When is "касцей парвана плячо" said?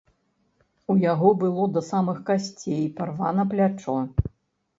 2.31-3.97